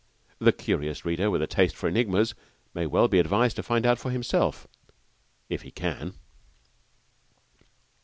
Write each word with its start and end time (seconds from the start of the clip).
The 0.39 0.51
curious 0.51 1.05
reader 1.05 1.29
with 1.29 1.43
a 1.43 1.45
taste 1.45 1.75
for 1.75 1.87
enigmas 1.87 2.33
may 2.73 2.87
be 2.87 3.19
advised 3.19 3.55
to 3.57 3.61
find 3.61 3.85
out 3.85 3.99
for 3.99 4.09
himself 4.09 4.65
if 5.47 5.61
he 5.61 5.69
can. 5.69 6.15